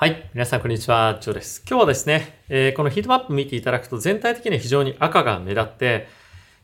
[0.00, 0.30] はい。
[0.32, 1.18] 皆さん、こんにちは。
[1.20, 1.64] ジョーです。
[1.68, 6.06] 今日はですね、えー、このヒートマップ見ていただくと全体的には非常に赤が目立って、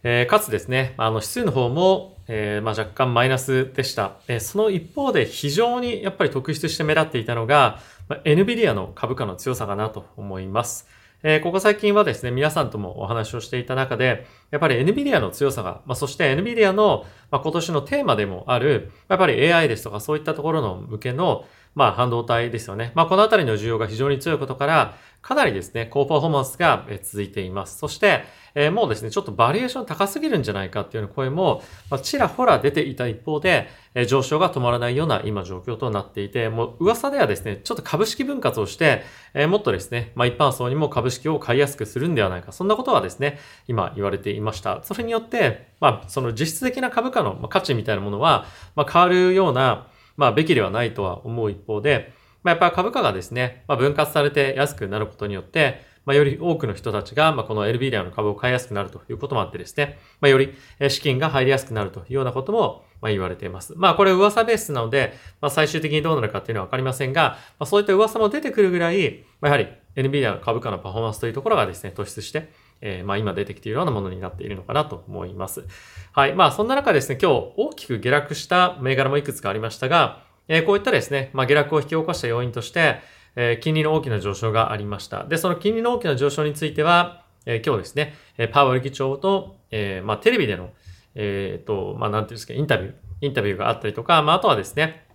[0.05, 4.19] えー、かつですね、あの指数の方も、えー、まあ、若干マイナスでした。
[4.29, 10.87] えその一方で非常にやっぱり特筆して目立っていたのが、まあ、NVIDIA の株価の強さかなと思います。
[11.25, 22.93] え、ここ最近はですね、皆さんともお話をしていた中で、やっぱり NVIDIA の強さが、まあ、そして NVIDIA の、ま、今年のテーマでもある、やっぱり AI ですとかそういったところの向けの、まあ、半導体ですよね。
[22.95, 27.79] まあ、このあたりの需要が非常に強いことから、かなりですね、高パフォーマンスが続いています。
[27.79, 28.25] そして、
[28.55, 42.53] えー、もうですね、ちょっとバリエーション高すぎるんじゃないかっていうような声も、まあ、ちらほら出ていた一方で、えー、上昇が止まらないような今状況となっていて、もう噂ではですね、ちょっと株式分割をして、えー、もっとですね、まあ、一般層にも株式を買いやすくするんではないか。
[42.53, 44.83] そんなことはですね、今言われていました。
[44.83, 48.45] それによって、まあ、その実質的な株価の価値みたいなものは、
[48.77, 60.55] まあ、変わるような、まあ、べきではないとは思う一方で、まあ、やっぱ株価がですね、まあ、分割されて安くなることによって、まあ、より多くの人たちが、まあ、この LB アの株を買いやすくなるということもあってですね、まあ、より
[60.89, 63.73] 資金が入りやすくなるというようなことも、まあ、言われています。
[63.77, 72.51] まあ、これ噂ベースなので、まあ、最終的にどうなるかっていうのはわかりませんが、まあ、そういった噂も出てくるぐらい、まあ、やはり NVIDIA の株価のパフォーマンスというところがですね、突出して、
[72.85, 75.65] えー、まあ今出てきているようなものになっているのかなと思います。
[76.13, 76.35] はい。
[76.35, 83.01] まあそんな中ですね、今日大きく下落した銘柄もいくつかありましたが、えー、こういったですね、まあ下落を引き起こした要因として、
[83.37, 85.25] えー、金利の大きな上昇がありました。
[85.25, 88.15] で、その金利の大きな上昇については、え、今日ですね、
[88.53, 90.71] パウエル議長と、え、まあテレビでの、
[91.15, 95.07] えっ、と、まあなんていうんですか、インタビュー、インタビューがあったりとか、まああとはですね、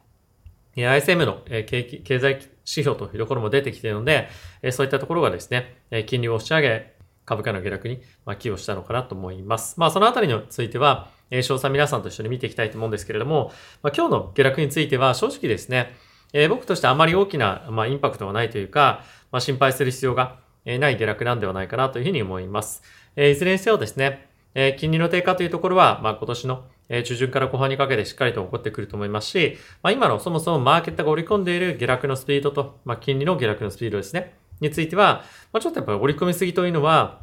[0.75, 1.65] ISM の経
[2.19, 4.29] 済指標というところも出てきているので、
[4.71, 6.93] そういったところがですね、金利を押し上げ、
[7.29, 8.01] 株価の下落に
[8.39, 9.79] 寄与したのかなと思います。
[9.79, 13.51] まあそのあたりについては、詳細皆さんと一緒に見ていきたいと思うんですけれども、
[13.83, 15.93] まあ、今日の下落については正直ですね、
[16.33, 22.81] えー、僕としてあまり大きな、まあ、インパクトはないというか、まあ、心配する必要がない下落なんではないかなというふうに思います。
[23.15, 37.21] えー、いずれにせよですね、えー、金利の低下というところは、まあ、今年の中旬から後半にかけてしっかりと起こってくると思いますし、まあ、今のそもそもマーケットが織り込んでいる下落のスピードと、まあ、金利の下落のスピードですね、については、まあ、ちょっとやっぱり織り込みすぎというのは、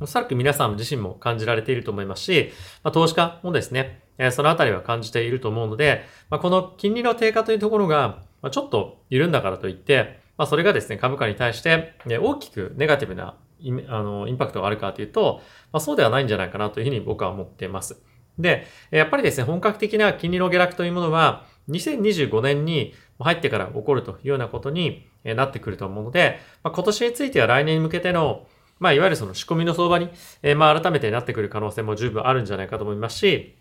[0.00, 2.52] おそらく皆さん自身も感じられていると思いますし、
[2.82, 15.40] まあ、投資家もですね、えそのあたりは感じていると思うので、まあ、この金利の低下というところが、まあ、ちょっと緩んだからといって、まあ、それがですね、株価に対して、ね、大きくネガティブなイあのインパクトがあるかというと、
[15.72, 17.96] まあ、そうではないんじゃないかなというふうに僕は思っています。
[18.38, 28.46] で、やっぱりですね、本格的な金利の下落というものは、2025年に入ってから起こるというようなことになってくると思うので、まあ、今年については来年に向けての、
[28.78, 30.10] まあ、いわゆるその仕込みの相場に、
[30.42, 33.56] えまあ、改めてなってくる可能性も十分あるんじゃないかと思いますし、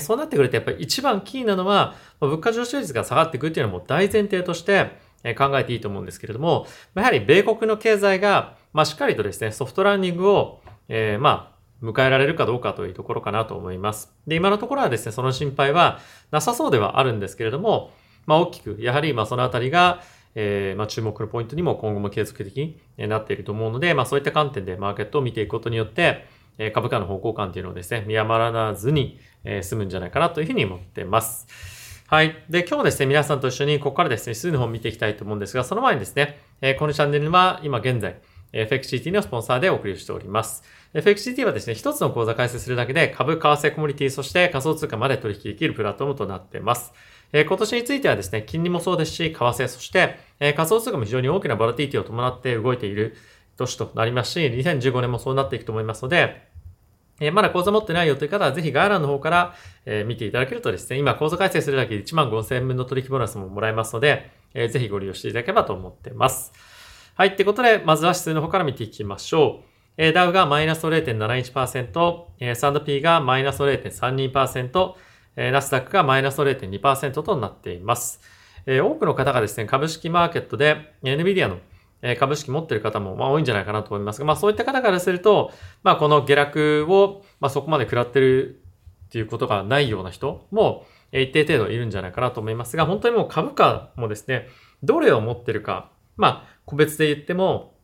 [0.00, 14.12] そうなってくるとやっぱり一番キーなのは、ま物価上昇率が下がっていくっていうのも大前提としてえ考えていいと思うんですけれども、やはり米国の経済が、まあ、しっかりとですね、ソフトランニングを、えー、まあ、迎えられるかどうかというところかなと思います。
[14.26, 15.98] で、今のところはですね、その心配は
[16.30, 17.90] なさそうではあるんですけれども、
[18.26, 20.02] まあ、大きく、やはり、まあ、そのあたりが、
[20.34, 26.26] えー、まあ、注目のポイントにも今後も継続的になっていると思うので、まあ、そういった観点でマーケットを見ていくことによって、
[26.58, 31.46] え株価の方向感っていうのをですね、見余らずに、え済むんじゃないかなというふうに思ってます。
[32.06, 32.44] はい。
[32.48, 38.20] で、今日ですね、皆さんと一緒にここからですね、指数の方を見ていきたいと思うんですが、その前にですね、えこのチャンネルは今現在、
[38.52, 40.62] FXCT のスポンサーでお送りしております。
[40.94, 46.92] FXCT はですね、一つの口座開設するだけで株、為替、コモディティ、そして仮想通貨まで取引できるプラットフォームとなっています。
[47.36, 53.16] え今年についてはですね、金利もそうですし、為替、そして、え仮想通貨も非常に大きなボラティティを伴って動いている
[53.56, 56.46] 年となりますし、2015年もそうなっていくと思いますので、
[57.18, 66.52] え、まだ口座持ってないよという方は、ぜひ概要欄の方から、え、見ていただけるとですね、今、口座開設するだけで1万5000円分の取引ボーナスももらえますので、え、ぜひご利用していただければと思っています。
[67.16, 67.30] はい。
[67.30, 69.64] ってことで、まずは指数の方から見ていきましょう。
[69.96, 74.94] え、ダウがマイナス0.71%、え、サンド P がマイナス0.32%、
[75.36, 78.20] えー、ナスダックがマイナス0.2%となっています。
[78.66, 81.58] え、多くの方がですね、株式マーケットで NVIDIA の
[82.18, 88.62] 株式持ってる方も、ま、多いんじゃないかなと思いますが、まあ、そういった方からすると、まあ、この下落を、ま、そこまで食らってる
[89.06, 94.48] っていうことがないような人も、一定程度いるんじゃないかなと思いますが、本当にもう株価もですね、
[94.82, 97.74] どれを持ってるか、まあ、個別で言っても、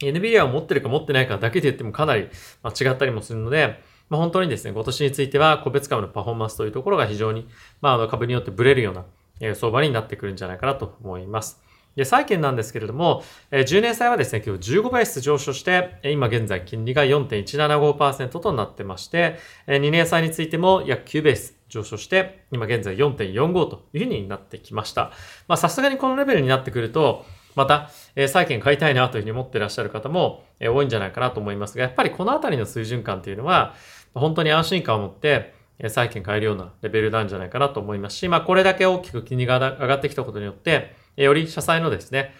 [0.00, 7.48] NVIDIA を持ってるか持ってないかだけで言ってもかなり違ったりもするので、まあ、本当にですね、今年については個別株のパフォーマンスというところが非常に、
[7.80, 11.62] まあ、あの株によってブレるような相場になってくるんじゃないかなと思います。
[11.96, 25.12] で、債券なんですけれども、10年債はですね、今日15ベース上昇して、今現在金利が4.175%となってまして、2年債についても約9ベース上昇して、今現在4.45というふうになってきました。
[25.48, 27.24] まあさすがにこのレベルになってくると、
[27.56, 27.90] また、
[28.28, 33.74] 債券買いたいなというふうに思ってらっしゃる方も、多いんじゃないかなと思いますが、やっぱりこのあたりの水準感というのは、
[34.14, 35.54] 本当に安心感を持って、
[35.88, 42.34] 債券買えるようなレベルなんじゃないかなと思いますし、まあ、これだけ大きく金利が上がってきたことによって、より社債のですね、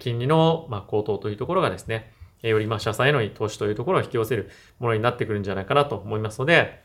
[0.00, 2.12] 金利の高騰というところがですね、
[2.42, 6.82] よりまあ社債への投資というところを引き寄せるものになってくるんじゃないかなと思いますので、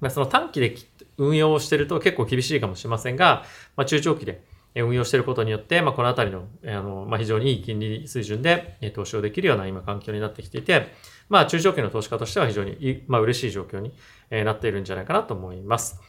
[0.00, 0.74] まあ、その短期で
[1.16, 3.44] 運用をしていると結構厳しいかもしれませんが、
[3.76, 4.42] まあ、中長期で
[4.74, 10.88] 運用していることによって、まあ、このあたりのあの、まあ、非常にいい金利水準で投資をできるような今環境になってきていて、
[11.28, 13.92] まあ、中長期の投資家としては非常に、まあ、嬉しい状況に
[14.30, 16.00] なっているんじゃないかなと思います。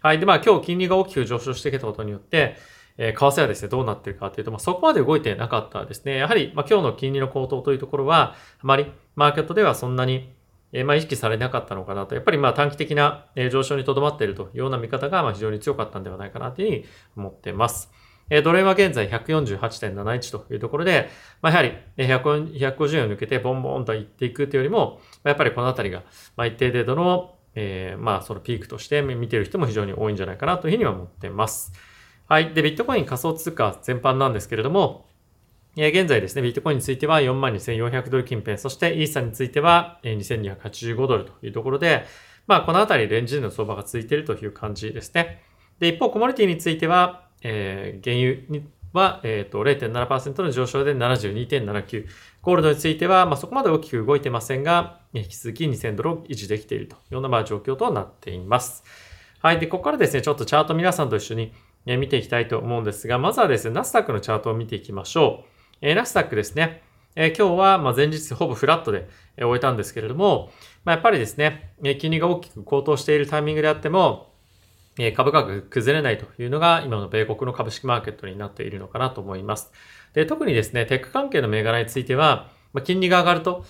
[0.00, 0.18] はい。
[0.18, 2.56] で、まあ、今日金利が大きく上昇してきたことによって、
[2.98, 6.16] え為替はですね、どうなっているかというと、まあ、そこまで動いてなかったですね。
[6.16, 10.32] やはり、まあ、今日の金利の高騰というところは、あまりマーケットではそんなに、
[10.72, 12.14] えまあ、意識されなかったのかなと。
[12.14, 16.84] やっぱり、まあ、短期的な上昇にとどまっているというような見方が、まあ、非常に強かったんではないかなというふうに
[17.16, 17.92] 思っています。
[18.28, 21.08] えドル円は現在148.71というところで、
[21.42, 26.02] まあ、やはり150円を抜けてボンボンといっていくというよりも、やっぱりこのあたりが、
[26.36, 31.72] まあ、一定程度の、えー、まあ、そのピークとして見ている人も非常に多いんじゃないかなというふうには思っています。
[32.28, 32.52] はい。
[32.52, 35.06] で、ビットコイン仮想通貨全般なんですけれども、
[35.78, 42.04] え現在ですね、ビットコインについては42,400ドル近辺、そしてイーサについては2,285ドルというところで、
[42.46, 45.42] まあ、このあたりレンジでの相場が続いているという感じですね。
[45.78, 52.06] で、一方、コモディティについては、えー、原油には、えっ、ー、と、0.7%の上昇で72.79。
[52.42, 58.84] ゴールドについては、まあ、そこまで大きく動いてませんが、引き続き2000ドルを維持できているというような、まあ、状況となっています。
[59.40, 59.60] はい。
[59.60, 61.52] で、ここからですね、ちょっとチャート皆さんと一緒に
[61.84, 65.46] 見ていきたいと思うんですが、まずはですね、ナスダックのチャートを見ていきましょう。
[65.82, 66.82] えー、ナスダックですね。
[67.14, 70.50] えー、今日はま前日ほぼフラットで終えたんですけれども、
[70.84, 74.35] まあ、やっぱりですね、金利が大きく高騰しているタイミングであっても、
[74.98, 79.72] え株価が崩れないというのが今の米国の株式マーケットになっているのかなと思います。
[80.14, 83.64] で特にですね、テック関係の銘柄については、ま金利が上がると、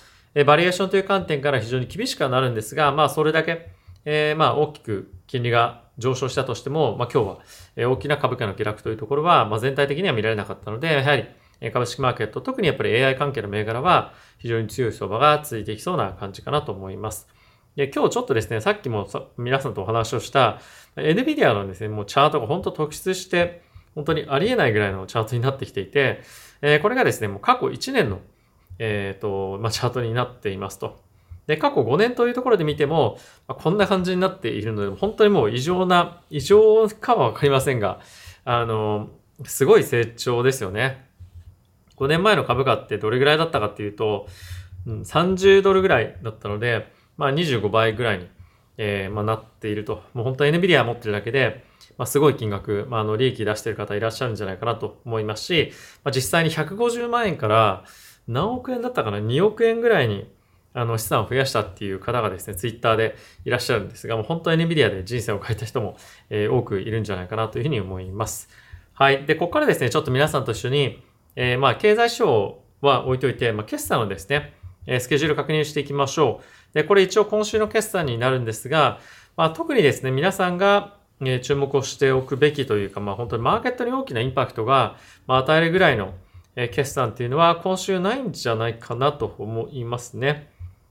[0.47, 3.71] バリエーションという観点から非常に厳しくはなるんですが、まあそれだけ、
[4.05, 11.25] えー、まあ大きく金利が上昇したとしても、まあ今日は大きな株価の下落というところは、まあ全体的には見られなかったので、やはり
[11.73, 17.29] 株式マーケット、特にやっぱり AI 関係の銘柄は非常に強い相場が続いていきそうな感じかなと思います。
[17.77, 20.61] で、今日ちょっとですね、さっきも皆さんとお話をした
[20.97, 23.63] NVIDIA のですね、もうチャートが本当特筆して、
[23.95, 26.21] 本当にありえないぐらいのチャートになってきていて、
[26.63, 28.21] えこれがですね、もう過去1年の、
[28.79, 30.99] えっ、と、まあ、チャートになっていますと。
[31.47, 38.01] で、過去5年というところで見ても、まあ、こんな感じになっているので、本当にもう異常な、異常かはわかりませんが、
[38.45, 39.11] あの、
[39.45, 41.07] すごい成長ですよね。
[41.97, 44.27] 5年前の株価ってどれぐらいだったかっていうと、
[44.87, 48.29] うん、30ドルぐらいだったので、まあ25倍ぐらいに、
[48.79, 50.03] えー、まあ、なっていると。
[50.15, 51.65] もう本当 NVIDIA 持ってるだけで、
[51.99, 55.73] まあ、すごい金額、まあ、あの、利益出してる方いらっしゃるんじゃないかなと思いますし、
[56.05, 57.85] まあ、実際に150万円から
[58.29, 60.31] 何億円だったかな ?2 億円ぐらいに、
[60.75, 65.97] あの、資産を増やしたっていう方がですね、ツイッターでいらっしゃるんですが、もう本当 NVIDIA で人生を変えた人も、
[66.29, 68.51] えー、多くいるんじゃないかなというふうに思います。
[68.93, 69.25] はい。
[69.25, 71.03] で、ここからですね、ちょっと皆さんと一緒に、
[71.35, 74.55] えー、まあ、経済指標は置いといて、まあ、決算のですね、
[74.87, 76.45] えスケジュール確認していきましょう。
[76.77, 79.01] で、これ一応今週の決算になるんですが、
[79.35, 80.99] まあ、特にですね、皆さんが
[81.43, 84.97] 注目をしておくべきというか、まあ本当にマーケットに大きなインパクトが、
[85.27, 86.13] 与えるぐらいの、
[86.55, 90.51] 決算っていうのは今週ないんじゃないかなと思いますね。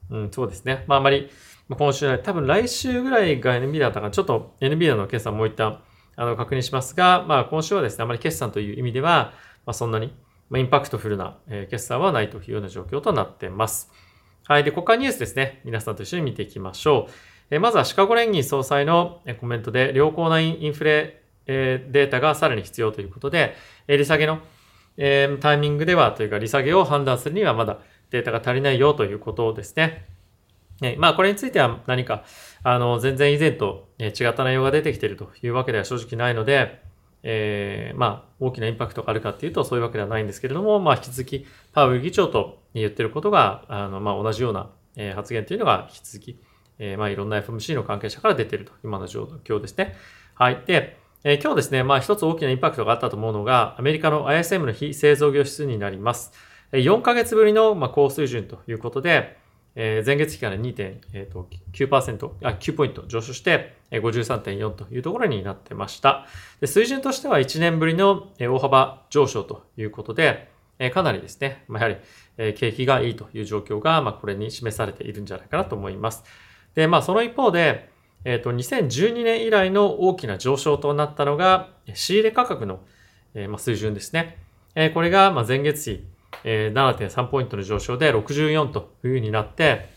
[0.10, 0.86] うん、そうですね。
[0.88, 1.30] まああまり、
[1.70, 2.24] 今週ない。
[2.24, 4.12] 多分来週ぐらいが NVIDIA だったかな。
[4.12, 5.82] ちょっと NVIDIA の決算もう一旦
[6.16, 9.34] あの確認しますが、まあ今週はですね、あまり決算という意味では、
[9.68, 10.12] まあそんなに、
[10.56, 11.38] impactful な、
[11.70, 13.92] 決算はないというような状況となっています。
[14.48, 14.64] はい。
[14.64, 15.60] で、国家ニュースですね。
[15.66, 17.12] 皆さんと一緒に見ていきましょう。
[17.50, 23.56] えまずはシカゴ連銀総裁のコメントで、良好なインフレえデータがさらに必要ということで、
[23.88, 24.40] え利下げの
[24.98, 27.80] えタイミングではというか、利下げを判断するにはまだ
[28.12, 30.06] データが足りないよということですね。
[30.98, 32.24] まあ、これについては何か、
[32.62, 36.85] あの、全然以前と違った内容が出てきているというわけでは正直ないので、
[37.28, 46.40] えー、まあ、大きなインパクトがあるかっていうとそういうわけではないんですけれども、まあ、引き続き、パウエル議長と言ってることが、あの、まあ、同じような、え発言というのが引き続き、
[46.78, 49.96] えー、まあ、いろんな FMC の関係者から出てると、今の状況ですね。
[50.36, 50.62] はい。
[50.68, 56.32] で、え、今日ですね、まあ、一つ大きなインパクトがあったと思うのが、アメリカの ISM の非製造業指数になります。
[56.72, 59.38] 4ヶ月ぶりの、ま、高水準ということで、
[59.76, 66.26] えー、前月比から2.9%、あ、9ポイント上昇して、53.4というところになってました。
[66.62, 72.02] で水準としては1年ぶりの大幅上昇ということで、えかなりですね、まあ、やはり
[72.38, 76.24] え景気がいいという状況が、まあ、これに示されているんじゃないかなと思います。
[76.74, 77.90] で、まあ、その一方で、
[78.26, 82.80] えっ、ー、と、2012年以来の大きな上昇となったのが、仕入れ価格の、
[83.34, 84.38] えー、まあ、水準ですね。
[84.76, 86.06] えこれがまあ前月比、
[86.48, 89.90] え7.3ポイントの上昇で64というふうになって、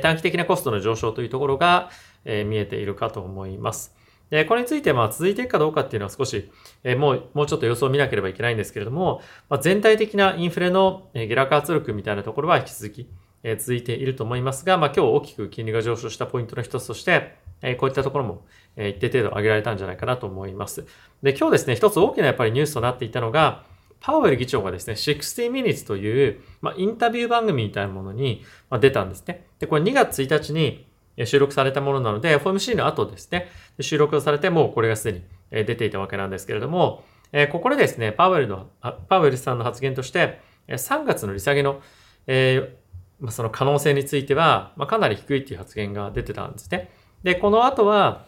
[0.00, 1.90] 短期的なコストの上昇というところが、
[2.24, 3.94] え見えているかと思います。
[4.30, 6.50] で、これについてまあ続いていくかどうかっていうのは少し、
[6.84, 13.08] えもう、もうちょっと予想を見なければいけないんですけれども、まあ、全体的なインフレのえ下落圧力みたいなところは引き続き、
[13.42, 18.44] え続いていると思いますが、まあ、今日大きく金利が上昇したポイントの一つとして、えこういったところも、
[18.76, 20.86] え一定程度上げられたんじゃないかなと思います。
[21.22, 23.64] で、今日ですね、一つ大きなやっぱりニュースとなっていたのが、
[24.00, 29.46] パウエル議長がですね、60 minutes という、まあ、インタビュー番組みたいなものに、まあ、出たんですね。
[29.58, 30.86] で、これ2月1日に
[31.24, 33.48] 収録されたものなので、FOMC の後ですね、
[33.80, 38.70] 収録されてもうこれがすでに出ていたわけなんですけれども、えここでですね、パウエルの、
[39.08, 41.80] パウエルさんの発言として、3月の利下げの、
[42.26, 46.90] えー、その可能性については、まあ、かなり低いっていう発言が出てたんですね。
[47.22, 48.26] で、この後は、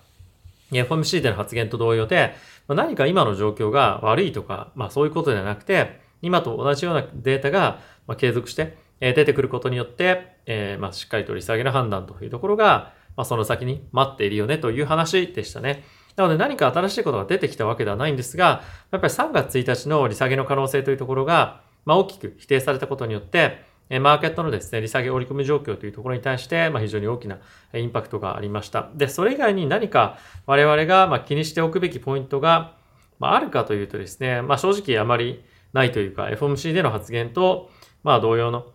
[0.72, 2.34] FOMC での発言と同様で、
[2.70, 7.80] ま何か今の状況が悪いとか、まあそういうことではなくて、今と同じようなデータが
[8.16, 15.82] 継続して出てくることによって、えー、まあしっかりと利下げの判断というところが、まあその先に待っているよねという話でしたね。
[16.14, 18.62] なので何か新しいことが出てきたわけではないんですが、
[18.92, 23.64] やっぱり3月1日の利下げの可能性というところが、まあ大きく否定されたことによって、
[23.98, 27.38] マーケットのですね、利下げ織り込み状況というところに対して、まあ、非常に大きな
[27.74, 28.88] インパクトがありました。
[28.94, 32.76] で、それ以外に何か我々がま気にしておくべきポイントが、
[33.18, 35.42] まあ、るかというとですね、まあ、正直あまり
[35.72, 37.70] ないというか、FOMC での発言と、
[38.04, 38.66] まあ、同様の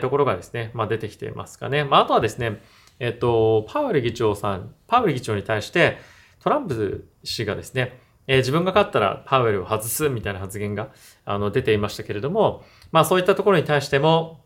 [0.00, 1.84] ところがですね、まあ、出てきていますかね。
[1.84, 2.62] まあ、あとはですね、
[2.98, 5.98] えっと、パウエル議長さん、パウエル議長に対して、
[6.40, 10.90] トランプ氏がですね、えー、自分が勝ったらパウエルを外すみたいな発言が
[11.24, 14.41] あの出ていましたけれども、まあそういったところに対しても、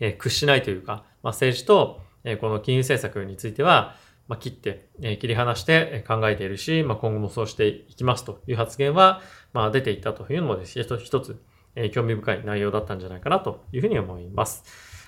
[0.00, 3.96] え、屈しないというか、まあ、政治と、え、この金融政策については、
[4.28, 9.20] まあ、切って、え、切り離して考えているし、まあ、今後もそうしていきますという発言は、
[9.52, 11.40] まあ、出ていったというのもですね、一つ、
[11.74, 14.64] え、興味深い内容だったんじゃないかなというふうに思います。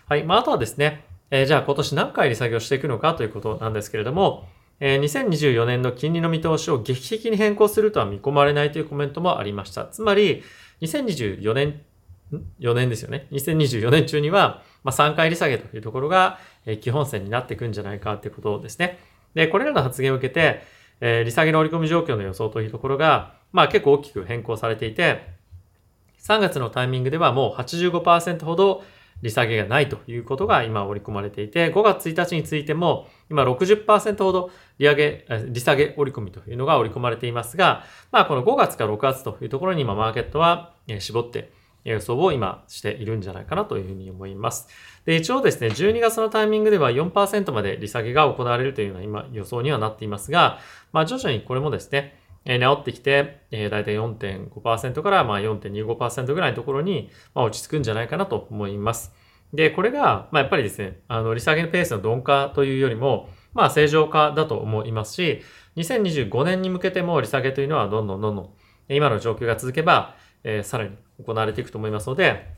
[0.09, 0.25] はい。
[0.25, 4.49] まあ、あとはですね、え、じゃあ今年何回利下げをしていくのかということなんですけれども、
[4.80, 9.87] え、2024年の金利の見通しを劇的に変更するとは見込まれないというコメントもありました。
[9.87, 10.42] つまり、
[10.80, 11.83] 2024年、
[12.61, 13.27] 4年ですよね。
[13.33, 18.99] 2024年中には、まあ、3回利下げというところが、え基本線になっていくんじゃないかということですね。
[19.35, 20.63] で、これらの発言を受けて、
[21.01, 25.39] えー、利下げの織り込み状況の予想というところが、まあ結構大きく変更されていて、
[26.21, 28.83] 3月のタイミングではもう85%ほど
[29.23, 41.51] 利下げがないということが今織り込まれていて、5月1日についても今60%ほど利上げ、利下げ織り込みというのが織り込まれていますが、まあこの5月か6月というところに今マーケットは絞って
[41.85, 44.69] 予想を今しているんじゃないかなというふうに思います。
[45.05, 50.59] で、一応ですね、12月のタイミングでは4%まで利下げが行われるというような今予想にはなっていますが、
[50.93, 59.13] まあ徐々にこれもですね、え治ってきて、えー、大体4.5%からまあ4.25%ぐらいのところに、まあ、落ち着くんじゃないかなと思います。
[59.53, 65.43] で、これが、まあ、やっぱりですね、あの、利下げのペースの鈍化というよりも、まあ、正常化だと思いますし、
[65.77, 68.51] 2025年に向けても利下げというのはどんどんどんどん、
[68.89, 72.57] 今の状況が続けば、えー、さらに行われていくと思いますので、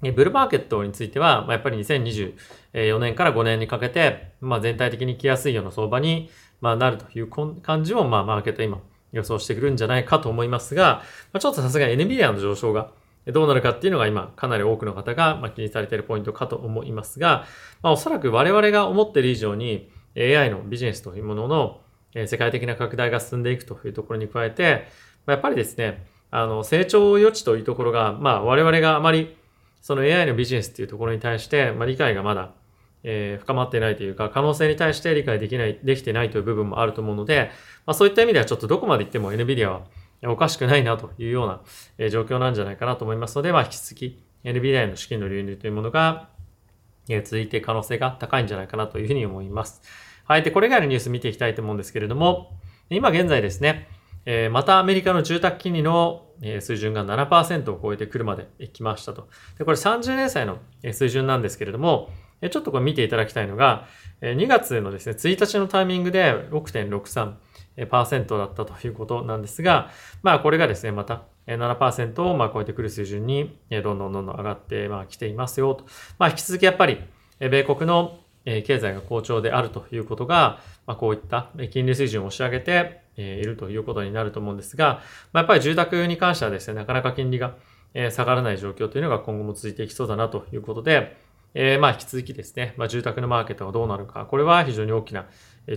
[0.00, 8.80] ブルーマーケットについては、まあ、やっぱり2024年から5年にかけて、まあ、全体的に来やすいような相場に、まあ、なるという感じを、まあ、マーケット今
[9.12, 12.92] 予想してくるんじゃないかと思いますが、まあ、ちょっとさすがに NVIDIA の上昇が
[13.26, 17.44] どうなるかっていうのが今かなり多くの方が気にされているポイントかと思いますが、
[17.82, 21.80] まあ、おそらく我々が思っている以上に AI のビジネスというものの
[22.26, 24.86] 世界的な拡大が進んでいくというところに加えて、
[25.26, 29.36] やっぱりですね、あの、成長余地というところが、まあ、我々があまり、
[29.80, 32.52] その AI のビジネスっていうところに対して、まあ、理解がまだ、
[33.04, 37.50] えー、深まってないというか、可能性に対して理解できない、できてないという部分もあると思うので、
[37.86, 39.82] まあ、そういった意味ではちょっとどこまで行っても NVIDIA は
[40.24, 41.60] おかしくないなというような、
[41.96, 46.28] えー、状況なんじゃないかなと思いますので、まあ、引き続き NVIDIA の資金の流入というものが、
[47.08, 49.80] えー、続いて可能性が高いんじゃないかなというふうに思います。
[50.24, 50.42] はい。
[50.42, 52.52] で、これ以外のニュース見ていきたいと思うんですけれども、
[52.90, 53.88] 今現在ですね、
[54.30, 56.26] え、またアメリカの住宅金利の
[56.60, 59.30] 水準が7%を超えてくるまで来ましたと。
[59.56, 60.58] で、これ30年債の
[60.92, 62.10] 水準なんですけれども、
[62.42, 63.86] ちょっとこれ見ていただきたいのが、
[64.20, 69.88] 2月のですね、1日のタイミングで6.63%だったということなんですが、
[70.22, 75.86] まあこれがですね、また7%をま超えてくる水準にどんどんどんどん上がってま来ていますよと。
[76.18, 77.00] まあ引き続きやっぱり
[77.40, 78.18] 米国の
[78.50, 85.02] え経済が好調であるということが、まあ、こういった金利水準を押し上げているということになると思うんですが、
[85.32, 87.54] まあ、やっぱり住宅に関してはですね、なかなか金利が
[88.10, 91.16] 下がらない状況というのが今後も続いていきそうだなということで、
[91.54, 95.26] えー、まあ引き続きですね、まあ、住宅のマーケットがどうなるか、これは非常に大きな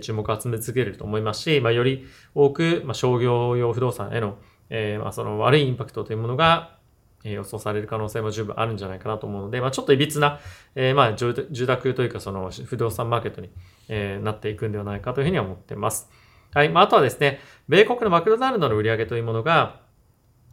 [0.01, 4.37] 注目を集め続けると思いますし、まあ、より多く、ま、商業用不動産への、
[4.69, 6.77] えー、まあその悪いインパクトというものが
[7.23, 10.39] え予想される可能性も十分あるんじゃないかなと思うので、まあ、ちょっといびつな、
[10.75, 11.33] えー、まあ住
[11.67, 13.49] 宅というかその不動産マーケットに、
[13.89, 16.09] え、なっていくんではないかというふうには思っています。
[16.53, 16.69] はい。
[16.69, 19.81] まあ、あとはですね、米国のマクドナルドの売り上げというものが、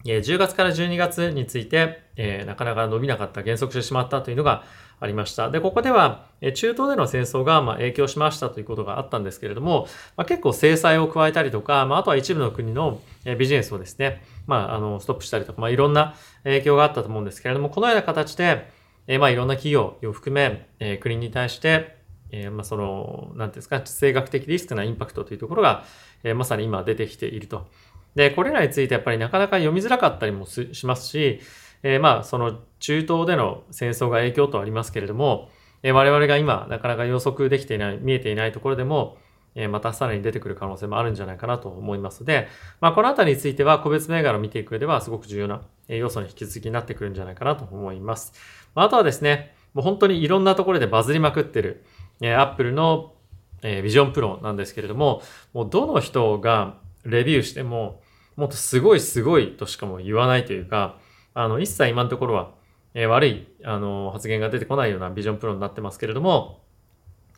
[0.07, 4.65] え10月から12月について、え、なかなか伸びなかった、減速してしまったというのが
[5.01, 5.51] ありました。
[5.51, 9.87] で、ここでは、中東での戦争が、ま影響しましたということがあったんですけれども、
[10.17, 13.01] ま、結構制裁を加えたりとか、まあ、とは一部の国の、
[13.39, 16.15] ビジネスをですね、まあ、あの、ストップしたりとか、まあ、いろんな
[16.45, 18.71] 影響があったと思うんですけれども、このような形で、
[19.07, 21.97] えまあ、いろんな企業を含め、え国に対して、
[22.31, 25.85] えま、その、なんですか、地政学的リスクなインパクトというところが、
[26.25, 27.69] えまさに今出てきていると。
[28.15, 31.41] で、これらについてやっぱりなかなか読みづらかったりもしますし、
[31.83, 35.49] えー、まあ、その中東での戦争が影響とありますけれども、
[35.83, 39.17] えー、我々が今なかなか予測できていない、見えていないところでも、
[39.55, 42.49] えー、またさらに出てくる可能性もあるんじゃないかなと思いますので、
[42.81, 48.33] まあ、このあたりについては個別銘柄を見ていく上ではすごく重要な要素に引き続きになってくるんじゃないかなと思います。
[48.75, 51.85] まあ、あとはですね、もう本当にいろんなところでバズりまくってる、
[52.21, 53.15] えー、Apple の、
[53.63, 58.01] えー、Vision Pro なんですけれども、もうどの人がレビューしても、
[58.37, 60.99] もっとすごいすごいとしかも言わないというか、
[61.39, 62.51] あの、一切今のところは、
[62.95, 66.65] えー、悪い、あの、発言が出てこないようなビジョンプロになってますけれども、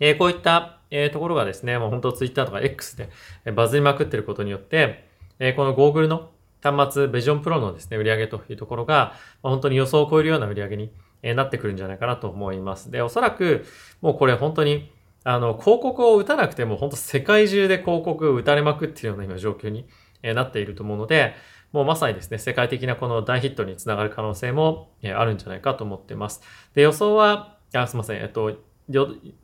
[0.00, 3.11] えー、こういった、えー、ところがですね、もう本当ツイッターとか X で
[3.45, 5.04] えバズりまくってることによって、
[5.38, 6.30] えー、この Google の
[6.62, 10.92] 端末、ビジョンプロのですね、売り上げというところが、まあ、本当に予想を超えるような売り上げに
[11.23, 12.90] えなってくるんじゃないかなと思います。
[12.90, 13.66] で、おそらく、
[14.00, 14.90] もうこれ本当に、
[15.25, 19.87] あの、広告を打たなくても、本当世界中で広告を打たれまくっているような今状況に
[20.23, 21.35] なっていると思うので、
[21.73, 26.43] もうまさにですね、世界的なこの大ヒットにつながる可能性もあるんじゃないかと思っています。
[26.75, 28.57] で、予想は、あすいません、えっと、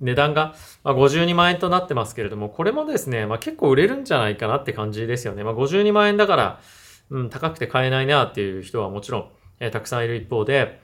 [0.00, 0.54] 値段が
[0.84, 5.44] 52万円となってますけれども、これもですね、まあ、結構売れるんじゃないかなって感じですよね。
[5.44, 6.60] まあ、52万円だから、
[7.10, 9.30] うん、高くて買えないなっていう人はもちろん、
[9.60, 10.80] え、たくさんいる一方で、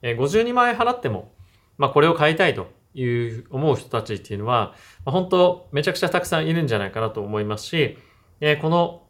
[0.00, 1.32] え、52万円払っても、
[1.76, 7.98] まあ、これを買いたいという思う人たちっていうのは、まあ、本当めちゃくちゃたくさんいるんじゃないかなと思いますし、
[8.40, 9.02] え、この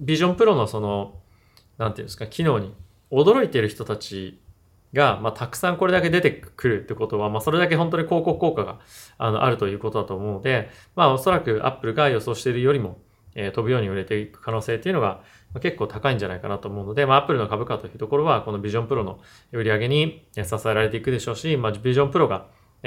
[0.00, 1.20] ビジョンプロのその、
[1.78, 2.74] なんていうんですか、機能に
[3.10, 4.40] 驚いている人たち
[4.94, 8.80] が、まあ、たくさんこれだけ出てくるってことは、まあ、それだけ本当に広告効果が
[9.18, 12.98] あのあるということだと思うので、まあ、おそらく Apple が予想しているよりも、
[13.34, 19.20] えー、飛ぶように売れていく可能性っていうのが、まあ、結構高いんじゃないかなと思うので、まあ、Apple の株価というところは、このビジョンプロの
[19.52, 22.46] 売り上げに支えられていくでしょうし、まあ、ビジョンプロが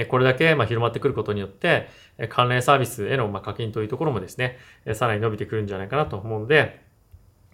[0.09, 1.87] これだけ広まってくることによって、
[2.29, 4.57] 関連サービスへの課金というところもですね、
[4.93, 6.82] さらに伸びてくるんじゃないかなと思うので、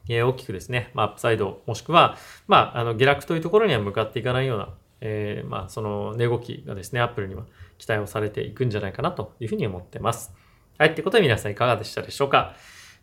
[0.09, 2.17] え大きくですね、まあ、アップサイド、もしくは、
[2.47, 4.69] まあ、あの、下落というところには向かっていかないような、
[5.01, 7.43] えー、まあ、その値動きがですね、アップルには
[7.77, 10.33] 期待をされていくんじゃないかなというふうに思ってます。
[10.77, 12.55] はい、ってことで皆さんいかがでしたでしょうか？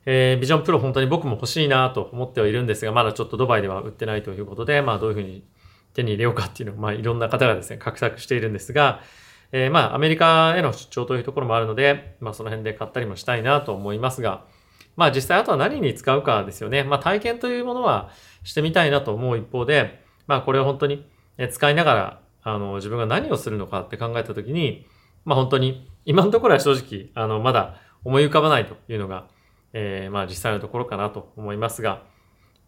[0.08, 5.44] えー、ビジョンプロ本当に僕も欲しいなと思ってはいるんですが、まだちょっとドバイでは売ってないということで、まあどういうふうに
[5.94, 9.00] 手に入れようかっていうのを、まあいろんな方がですね、画策しているんですが、
[9.50, 14.44] えー、まあアメリカへの出張というところもあるので、まあその辺で買ったりもしたいなと思いますが、
[14.96, 16.82] まあ実際あとは何に使うかですよね。
[16.82, 18.10] まあ体験というものは
[18.44, 21.06] してみたいなと思う一方で、まあこれを本当に
[21.50, 24.86] 使いながら、あの自分が何をするのかって考えたときに、
[25.24, 29.28] まあ本当に今のところは正直、あのまだ思い浮かばないというのが、
[29.72, 32.02] えー、まあ実際のところかなと思いますが、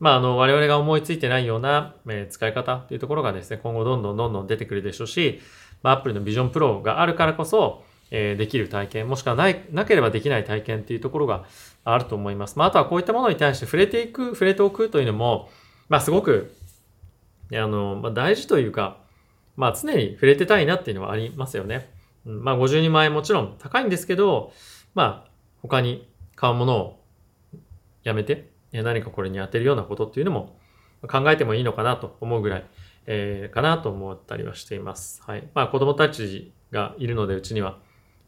[0.01, 5.41] まああの我々が思いついてないような、え、使い方というところがですね、今後どんどんどんどん出てくるでしょうし、
[5.83, 11.45] まあ Apple の Vision Pro があるからこそ、え、できる体験、もしくはない、なければできない体験っていうところが
[11.85, 12.59] あると思います。
[12.59, 15.51] まあ、あとはこういったものに対して触れていく、触れておくというのも、
[15.89, 16.55] まあ、すごく、
[17.53, 18.99] あの、まあ、大事というか、
[19.57, 21.91] まあ、常に触れてたいなっていうのはありますよね。
[22.25, 24.53] まあ、52万円もちろん高いんですけど、
[24.95, 25.31] まあ、
[25.63, 27.05] 他に買うものを
[28.05, 30.59] やめて、何かこれに当てるようなことっていうのも
[31.09, 32.67] 考えてもいいのかなと思うぐらい、
[33.07, 35.23] えー、かなと思ったりはしています。
[35.27, 35.49] はい。
[35.55, 37.79] まあ、子供たちがいるので、うちには、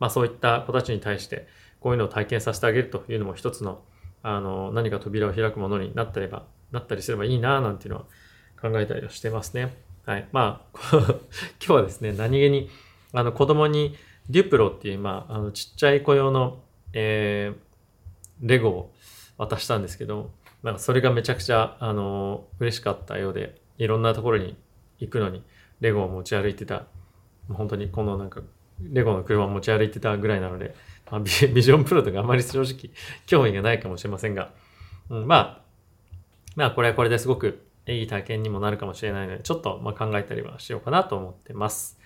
[0.00, 1.46] まあそういった子たちに対して、
[1.78, 3.82] こういうのを体験させてあげるというのも一つの、
[4.22, 8.04] あの、何か扉を開くものになったれば、なったりすればいいななんていうのは
[8.60, 9.74] 考えたりはしてますね。
[10.04, 10.28] はい。
[10.32, 11.10] まあ、 今
[11.58, 12.68] 日はですね、何気に、
[13.12, 13.96] あの、子供に
[14.28, 18.92] デュプロっていう、まあ、あの、ちっちゃい子用の、えー、レゴを
[19.38, 20.30] 渡したんですけど、
[20.62, 24.56] なんかそれがめちゃくちゃ、あの、嬉しかったようで、いろんなところに
[24.98, 25.42] 行くのに、
[25.80, 26.86] レゴを持ち歩いてた、
[27.48, 28.42] 本当にこのなんか
[28.92, 30.74] レゴの車を持ち歩いてたぐらいなので、
[31.10, 31.28] まあ、ビ
[31.62, 32.90] ジョンプロとかあまり正直
[33.26, 34.52] 興味がないかもしれませんが、
[35.08, 35.60] うん、まあ、
[36.56, 41.98] まあこれはこれですごくいい体験にもなるかもしれないので、ちょっとま考えたりはしようかなと思ってます。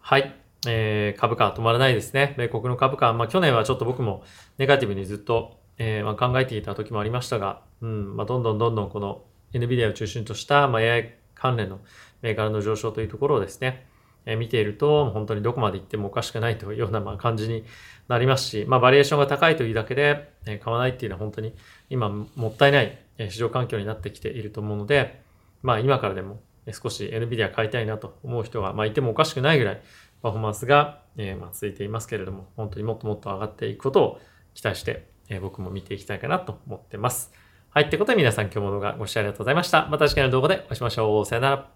[0.00, 0.34] はい。
[0.66, 2.34] えー、株価は止まらないですね。
[2.38, 4.24] 米国の株価、まあ去年はちょっと僕も
[4.58, 11.80] ネガティブにずっと、えー、ま考えていた時もありましたが、うん、まあどんどんどんどんこの NVIDIA を中心とした、まあ、AI 関連の
[12.22, 13.86] 銘柄の上昇というところをですね、
[14.24, 17.64] 見ていると、本当にどこまで行ってもおかしくないというようなま感じに
[18.08, 21.54] なりますし、まあ、バリエーションが高いというだけで、買わないっていうのは本当に
[21.90, 22.98] 今もったいない
[23.30, 25.22] 市場環境になってきていると思うので、
[25.62, 26.40] まあ、今からでも
[26.72, 29.82] 少し NVIDIA 買いたいなと思う人が、まあ、いてもおかしくないぐらい
[30.22, 34.20] パフォーマンスが、えま続いていますけれども、本当にもっともっと上がっていくことを
[34.54, 37.32] 期待して、え僕も見ていきたいかなと思ってます。
[37.70, 37.84] はい。
[37.84, 39.88] ってことで皆さん今日も動画ご視聴ありがとうございました。
[39.90, 41.26] また次回の動画でお会いしましょう。
[41.26, 41.70] さよなら。